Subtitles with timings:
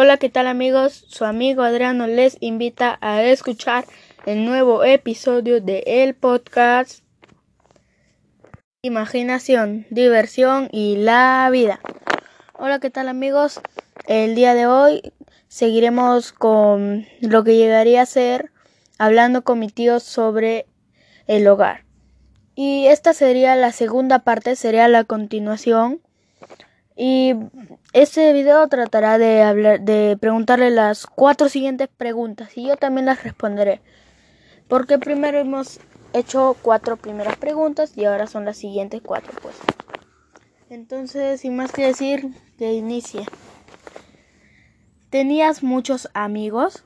[0.00, 1.06] Hola, ¿qué tal amigos?
[1.08, 3.84] Su amigo Adriano les invita a escuchar
[4.26, 7.00] el nuevo episodio de el podcast
[8.80, 11.80] Imaginación, diversión y la vida.
[12.52, 13.60] Hola, ¿qué tal amigos?
[14.06, 15.02] El día de hoy
[15.48, 18.52] seguiremos con lo que llegaría a ser
[18.98, 20.68] hablando con mi tío sobre
[21.26, 21.86] el hogar.
[22.54, 26.02] Y esta sería la segunda parte, sería la continuación
[27.00, 27.32] y
[27.92, 33.22] este video tratará de hablar, de preguntarle las cuatro siguientes preguntas y yo también las
[33.22, 33.80] responderé.
[34.66, 35.78] Porque primero hemos
[36.12, 39.54] hecho cuatro primeras preguntas y ahora son las siguientes cuatro, pues.
[40.70, 43.24] Entonces, sin más que decir, que inicie.
[45.08, 46.84] ¿Tenías muchos amigos?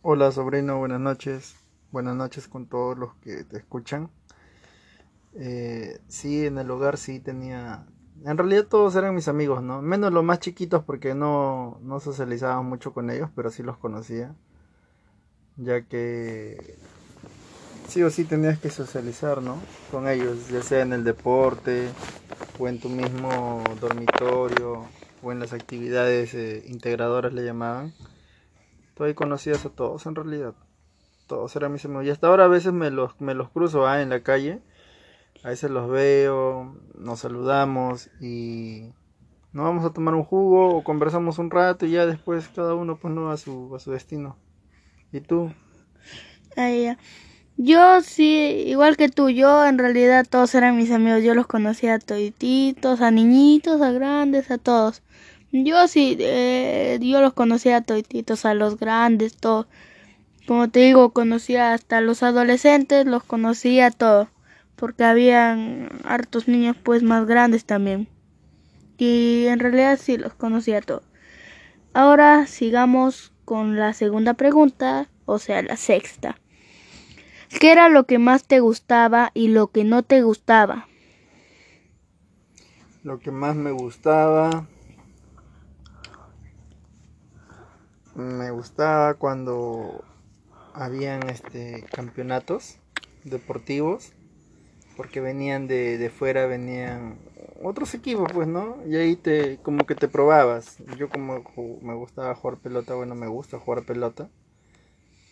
[0.00, 1.56] Hola sobrino, buenas noches.
[1.92, 4.10] Buenas noches con todos los que te escuchan.
[5.34, 7.86] Eh, sí, en el hogar sí tenía
[8.24, 9.82] en realidad todos eran mis amigos, ¿no?
[9.82, 14.34] Menos los más chiquitos porque no, no socializaba mucho con ellos, pero sí los conocía.
[15.56, 16.76] Ya que
[17.88, 19.58] sí o sí tenías que socializar, ¿no?
[19.90, 21.88] Con ellos, ya sea en el deporte,
[22.58, 24.86] o en tu mismo dormitorio,
[25.22, 27.92] o en las actividades eh, integradoras le llamaban.
[28.94, 30.54] Tú ahí conocías a todos en realidad.
[31.26, 32.06] Todos eran mis amigos.
[32.06, 34.62] Y hasta ahora a veces me los, me los cruzo ah, en la calle
[35.46, 38.90] a veces los veo, nos saludamos y
[39.52, 42.96] nos vamos a tomar un jugo o conversamos un rato y ya después cada uno
[42.96, 44.36] pues no a su, a su destino.
[45.12, 45.52] ¿Y tú?
[47.56, 51.94] Yo sí, igual que tú, yo en realidad todos eran mis amigos, yo los conocía
[51.94, 55.04] a todititos, a niñitos, a grandes, a todos.
[55.52, 59.68] Yo sí, eh, yo los conocía a todititos, a los grandes, todos.
[60.48, 64.26] Como te digo, conocía hasta los adolescentes, los conocía a todos
[64.76, 68.08] porque habían hartos niños pues más grandes también.
[68.98, 71.02] Y en realidad sí los conocía todos.
[71.92, 76.38] Ahora sigamos con la segunda pregunta, o sea, la sexta.
[77.60, 80.88] ¿Qué era lo que más te gustaba y lo que no te gustaba?
[83.02, 84.66] Lo que más me gustaba
[88.16, 90.02] me gustaba cuando
[90.72, 92.78] habían este campeonatos
[93.24, 94.12] deportivos
[94.96, 97.18] porque venían de, de fuera, venían
[97.62, 98.78] otros equipos, pues, ¿no?
[98.86, 100.78] Y ahí te, como que te probabas.
[100.98, 101.42] Yo como
[101.82, 104.28] me gustaba jugar pelota, bueno, me gusta jugar pelota.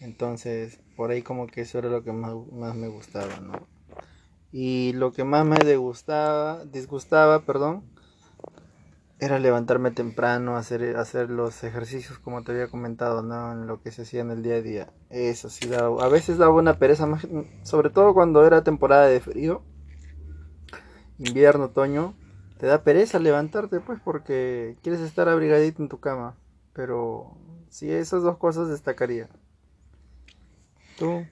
[0.01, 3.55] Entonces, por ahí como que eso era lo que más, más me gustaba, ¿no?
[4.53, 7.83] Y lo que más me disgustaba, disgustaba, perdón,
[9.21, 13.53] era levantarme temprano, hacer, hacer los ejercicios como te había comentado, ¿no?
[13.53, 14.93] En lo que se hacía en el día a día.
[15.11, 17.27] Eso sí, a veces daba una pereza, más,
[17.63, 19.63] sobre todo cuando era temporada de frío,
[21.19, 22.15] invierno, otoño,
[22.59, 26.37] te da pereza levantarte, pues, porque quieres estar abrigadito en tu cama.
[26.73, 27.37] Pero
[27.69, 29.29] sí, esas dos cosas destacaría.
[30.99, 31.25] ¿Tú?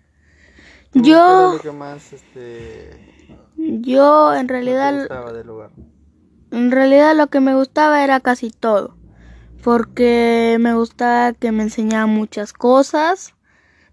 [0.95, 1.55] yo...
[1.55, 5.09] Lo que más, este, yo, en realidad...
[5.33, 5.71] del lugar?
[6.53, 8.95] En realidad lo que me gustaba era casi todo,
[9.65, 13.35] porque me gustaba que me enseñaba muchas cosas,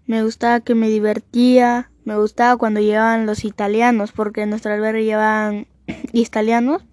[0.06, 5.04] me gustaba que me divertía, me gustaba cuando llevaban los italianos, porque en nuestro albergue
[5.04, 5.68] llevaban
[6.12, 6.84] italianos.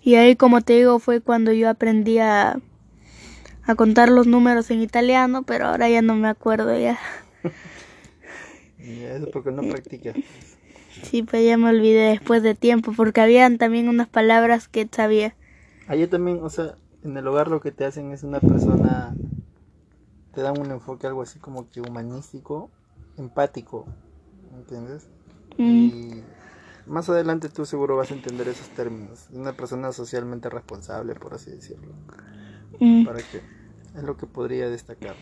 [0.00, 2.58] Y ahí, como te digo, fue cuando yo aprendí a,
[3.64, 6.98] a contar los números en italiano, pero ahora ya no me acuerdo ya.
[8.78, 10.16] ¿Y eso porque no practicas?
[11.02, 15.34] Sí, pues ya me olvidé después de tiempo, porque habían también unas palabras que sabía.
[15.86, 19.14] Ah, yo también, o sea, en el hogar lo que te hacen es una persona,
[20.34, 22.70] te dan un enfoque algo así como que humanístico,
[23.16, 23.86] empático,
[24.54, 25.06] ¿entiendes?
[25.56, 25.86] Mm.
[25.86, 26.22] Y
[26.86, 29.26] más adelante tú seguro vas a entender esos términos.
[29.32, 31.92] Una persona socialmente responsable, por así decirlo.
[32.80, 33.04] Mm.
[33.04, 33.40] Para que
[33.96, 35.16] es lo que podría destacar.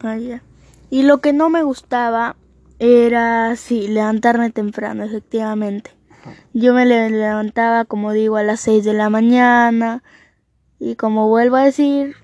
[0.00, 0.42] Ah, ya.
[0.90, 2.36] Y lo que no me gustaba
[2.82, 5.92] era, sí, levantarme temprano, efectivamente.
[6.52, 10.02] Yo me levantaba, como digo, a las 6 de la mañana
[10.80, 12.16] y como vuelvo a decir,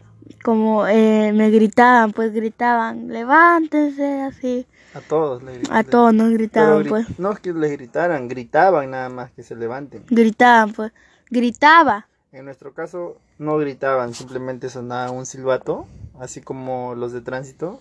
[0.43, 4.67] como eh, me gritaban, pues gritaban, levántense, así.
[4.95, 5.79] A todos le gritaban.
[5.79, 7.19] A todos nos gritaban, pues.
[7.21, 10.07] No es que les gritaran, gritaban nada más que se levanten.
[10.09, 10.93] Gritaban, pues.
[11.31, 12.09] Gritaba.
[12.33, 15.87] En nuestro caso no gritaban, simplemente sonaba un silbato,
[16.19, 17.79] así como los de tránsito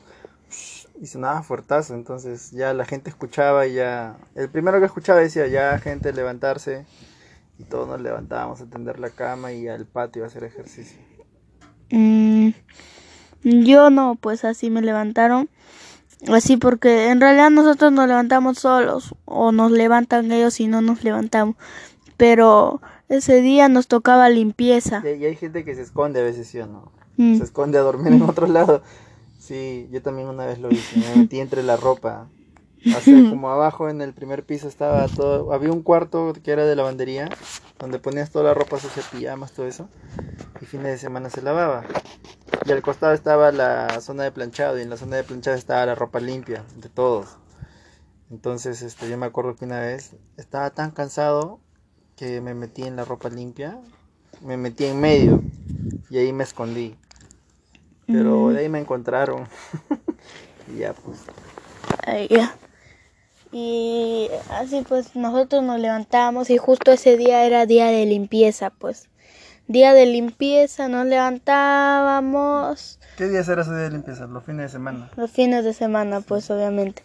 [0.99, 5.47] y sonaba fuertazo, entonces ya la gente escuchaba y ya, el primero que escuchaba decía
[5.47, 6.85] ya gente levantarse
[7.59, 10.99] y todos nos levantábamos a tender la cama y al patio a hacer ejercicio.
[11.91, 12.49] Mm,
[13.43, 15.49] yo no, pues así me levantaron,
[16.27, 21.03] así porque en realidad nosotros nos levantamos solos o nos levantan ellos y no nos
[21.03, 21.55] levantamos,
[22.17, 25.01] pero ese día nos tocaba limpieza.
[25.03, 26.91] Y, hay gente que se esconde a veces, ¿sí o no?
[27.17, 27.37] Mm.
[27.37, 28.83] Se esconde a dormir en otro lado.
[29.47, 32.27] Sí, yo también una vez lo hice, me metí entre la ropa.
[32.97, 36.65] O sea, como abajo en el primer piso estaba todo, había un cuarto que era
[36.65, 37.29] de lavandería,
[37.79, 39.87] donde ponías toda la ropa sucia, pijamas, todo eso,
[40.61, 41.85] y fines de semana se lavaba.
[42.65, 45.85] Y al costado estaba la zona de planchado, y en la zona de planchado estaba
[45.85, 47.37] la ropa limpia, de todos.
[48.29, 51.61] Entonces, este, yo me acuerdo que una vez estaba tan cansado
[52.17, 53.79] que me metí en la ropa limpia,
[54.41, 55.41] me metí en medio,
[56.09, 56.97] y ahí me escondí.
[58.07, 58.53] Pero Mm.
[58.53, 59.47] de ahí me encontraron.
[60.73, 61.19] y ya, pues.
[62.05, 62.55] Ay, ya.
[63.51, 69.07] Y así pues nosotros nos levantamos y justo ese día era día de limpieza, pues.
[69.67, 74.27] Día de limpieza, nos levantábamos ¿Qué días era ese día de limpieza?
[74.27, 75.09] Los fines de semana.
[75.15, 77.03] los fines de semana, pues obviamente.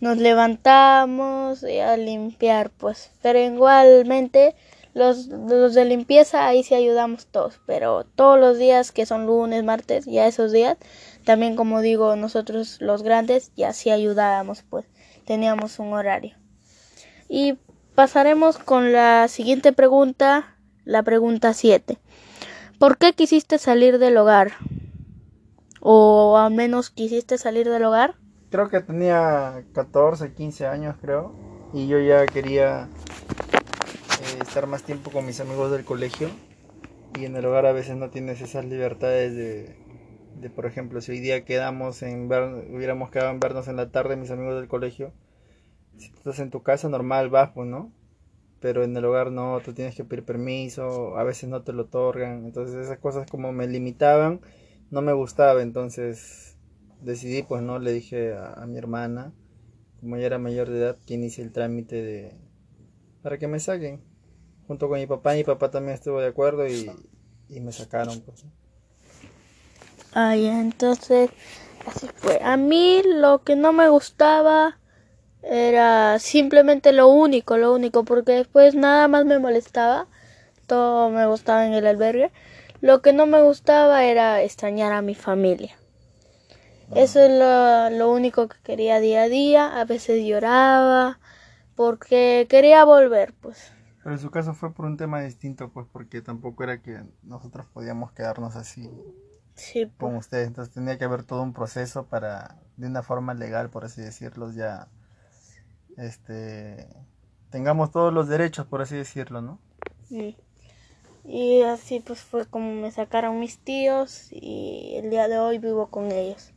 [0.00, 3.10] Nos levantamos y a limpiar, pues.
[3.22, 4.54] Pero igualmente
[4.94, 7.60] los, los de limpieza ahí sí ayudamos todos.
[7.66, 10.76] Pero todos los días que son lunes, martes, ya esos días,
[11.24, 14.86] también como digo, nosotros los grandes ya sí ayudábamos, pues.
[15.24, 16.36] Teníamos un horario.
[17.28, 17.58] Y
[17.94, 21.98] pasaremos con la siguiente pregunta, la pregunta 7.
[22.78, 24.52] ¿Por qué quisiste salir del hogar?
[25.80, 28.16] O al menos quisiste salir del hogar.
[28.50, 31.34] Creo que tenía 14, 15 años, creo.
[31.72, 32.88] Y yo ya quería
[34.42, 36.28] estar más tiempo con mis amigos del colegio.
[37.18, 39.76] Y en el hogar a veces no tienes esas libertades de,
[40.40, 43.90] de por ejemplo, si hoy día quedamos en ver, hubiéramos quedado en vernos en la
[43.90, 45.12] tarde, mis amigos del colegio.
[45.98, 47.92] Si tú estás en tu casa, normal vas, pues, ¿no?
[48.60, 51.82] Pero en el hogar no, tú tienes que pedir permiso, a veces no te lo
[51.82, 52.44] otorgan.
[52.44, 54.40] Entonces esas cosas como me limitaban,
[54.90, 55.62] no me gustaba.
[55.62, 56.56] Entonces
[57.00, 57.78] decidí, pues, ¿no?
[57.78, 59.32] Le dije a, mi hermana,
[60.00, 62.34] como ya era mayor de edad, que inicie el trámite de...
[63.22, 64.00] para que me saquen.
[64.66, 66.90] Junto con mi papá, mi papá también estuvo de acuerdo y,
[67.48, 68.44] y me sacaron, pues.
[70.14, 71.30] Ya, entonces,
[71.86, 72.40] así fue.
[72.42, 74.78] A mí lo que no me gustaba
[75.42, 80.06] era simplemente lo único, lo único, porque después nada más me molestaba.
[80.66, 82.30] Todo me gustaba en el albergue.
[82.80, 85.76] Lo que no me gustaba era extrañar a mi familia.
[86.94, 89.80] Eso es lo, lo único que quería día a día.
[89.80, 91.18] A veces lloraba
[91.76, 93.72] porque quería volver, pues.
[94.02, 97.66] Pero en su caso fue por un tema distinto, pues, porque tampoco era que nosotros
[97.72, 98.90] podíamos quedarnos así
[99.54, 99.96] Sí, pues.
[99.98, 100.48] con ustedes.
[100.48, 104.52] Entonces tenía que haber todo un proceso para, de una forma legal, por así decirlo,
[104.52, 104.88] ya,
[105.96, 106.88] este,
[107.50, 109.60] tengamos todos los derechos, por así decirlo, ¿no?
[110.08, 110.36] Sí.
[111.24, 115.88] Y así pues fue como me sacaron mis tíos y el día de hoy vivo
[115.90, 116.54] con ellos.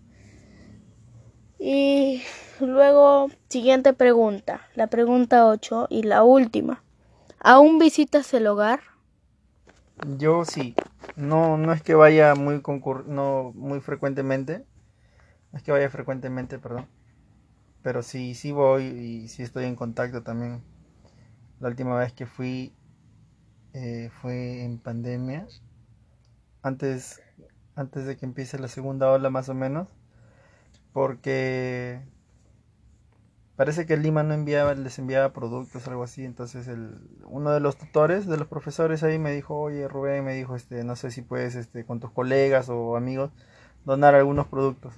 [1.60, 2.24] Y
[2.62, 6.85] luego, siguiente pregunta, la pregunta 8 y la última.
[7.48, 8.80] ¿Aún visitas el hogar?
[10.18, 10.74] Yo sí,
[11.16, 14.66] no, no es que vaya muy concur no muy frecuentemente,
[15.52, 16.88] no es que vaya frecuentemente, perdón,
[17.84, 20.64] pero sí, sí voy y sí estoy en contacto también.
[21.60, 22.74] La última vez que fui
[23.74, 25.46] eh, fue en pandemia,
[26.64, 27.22] antes,
[27.76, 29.88] antes de que empiece la segunda ola más o menos,
[30.94, 32.02] porque
[33.56, 37.78] parece que Lima no enviaba, les enviaba productos algo así, entonces el, uno de los
[37.78, 41.22] tutores, de los profesores ahí me dijo, oye Rubén, me dijo, este, no sé si
[41.22, 43.32] puedes, este, con tus colegas o amigos,
[43.86, 44.94] donar algunos productos.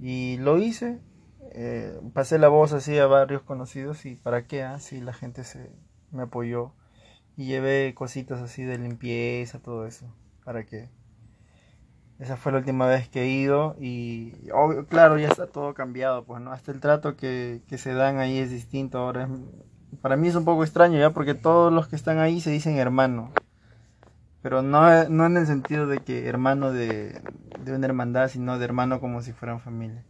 [0.00, 1.00] Y lo hice,
[1.52, 5.70] eh, pasé la voz así a varios conocidos y para qué, así la gente se
[6.10, 6.72] me apoyó
[7.36, 10.06] y llevé cositas así de limpieza, todo eso,
[10.44, 10.88] para que
[12.20, 16.24] esa fue la última vez que he ido y obvio, claro, ya está todo cambiado,
[16.24, 16.52] pues, ¿no?
[16.52, 18.98] Hasta el trato que, que se dan ahí es distinto.
[18.98, 19.28] Ahora
[20.02, 22.76] para mí es un poco extraño ya porque todos los que están ahí se dicen
[22.76, 23.32] hermano.
[24.42, 27.20] Pero no, no en el sentido de que hermano de,
[27.64, 30.04] de una hermandad, sino de hermano como si fueran familia.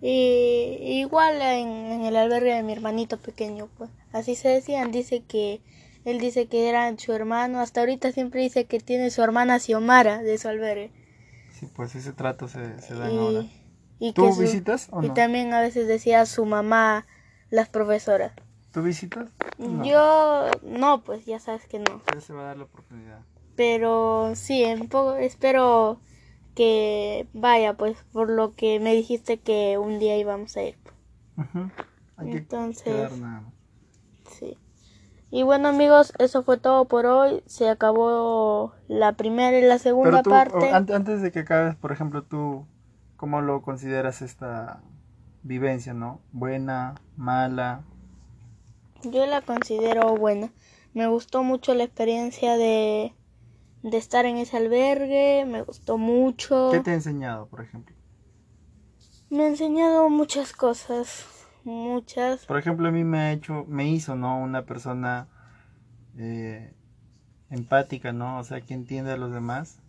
[0.00, 5.22] Y igual en, en el albergue de mi hermanito pequeño, pues así se decían, dice
[5.22, 5.60] que
[6.04, 10.22] él dice que era su hermano, hasta ahorita siempre dice que tiene su hermana Xiomara
[10.22, 10.90] de su albergue.
[11.74, 13.40] Pues ese trato se, se dan ahora.
[13.98, 15.14] Y, y ¿Tú su- visitas o y no?
[15.14, 17.06] también a veces decía su mamá,
[17.50, 18.32] las profesoras.
[18.72, 19.28] ¿Tú visitas?
[19.58, 19.84] No.
[19.84, 22.02] Yo no, pues ya sabes que no.
[22.12, 23.20] Ya se va a dar la oportunidad.
[23.56, 26.00] Pero sí, un poco espero
[26.56, 30.76] que vaya, pues por lo que me dijiste que un día íbamos a ir.
[31.36, 31.70] Ujú.
[32.16, 33.53] Hay que Entonces- quedar nada más.
[35.34, 37.42] Y bueno amigos, eso fue todo por hoy.
[37.46, 40.70] Se acabó la primera y la segunda Pero tú, parte.
[40.70, 42.68] antes de que acabes, por ejemplo, tú,
[43.16, 44.80] ¿cómo lo consideras esta
[45.42, 46.20] vivencia, no?
[46.30, 47.82] Buena, mala.
[49.02, 50.52] Yo la considero buena.
[50.92, 53.12] Me gustó mucho la experiencia de,
[53.82, 56.68] de estar en ese albergue, me gustó mucho.
[56.70, 57.96] ¿Qué te ha enseñado, por ejemplo?
[59.30, 61.26] Me ha enseñado muchas cosas,
[61.64, 62.46] muchas.
[62.46, 64.38] Por ejemplo, a mí me ha hecho, me hizo, ¿no?
[64.38, 65.28] Una persona
[66.16, 66.74] eh,
[67.50, 68.38] empática, ¿no?
[68.38, 69.80] O sea, que entiende a los demás.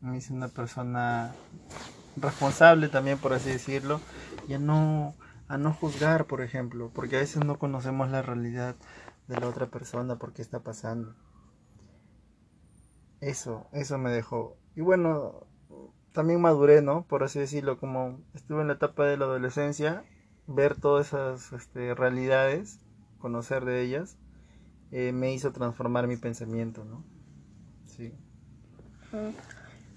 [0.00, 1.32] Me hizo una persona
[2.16, 4.00] responsable también, por así decirlo,
[4.48, 5.14] y a no,
[5.48, 8.76] a no juzgar, por ejemplo, porque a veces no conocemos la realidad
[9.28, 11.14] de la otra persona, por qué está pasando.
[13.20, 14.56] Eso, eso me dejó.
[14.74, 15.46] Y bueno,
[16.12, 17.04] también maduré, ¿no?
[17.04, 20.04] Por así decirlo, como estuve en la etapa de la adolescencia,
[20.50, 22.80] ver todas esas este, realidades,
[23.18, 24.16] conocer de ellas,
[24.90, 27.04] eh, me hizo transformar mi pensamiento, ¿no?
[27.86, 28.12] Sí.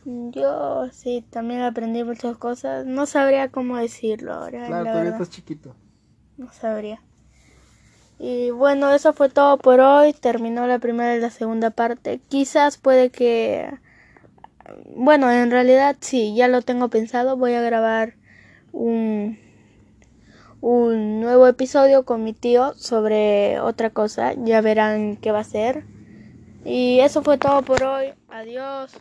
[0.06, 2.86] Mm, yo sí, también aprendí muchas cosas.
[2.86, 4.68] No sabría cómo decirlo ahora.
[4.68, 5.76] Claro, todavía estás chiquito.
[6.38, 7.02] No sabría.
[8.20, 10.14] Y bueno, eso fue todo por hoy.
[10.14, 12.20] Terminó la primera y la segunda parte.
[12.30, 13.70] Quizás puede que...
[14.96, 17.36] Bueno, en realidad sí, ya lo tengo pensado.
[17.36, 18.16] Voy a grabar
[18.72, 19.38] un,
[20.64, 24.34] un nuevo episodio con mi tío sobre otra cosa.
[24.34, 25.84] Ya verán qué va a ser.
[26.64, 28.14] Y eso fue todo por hoy.
[28.30, 28.92] Adiós.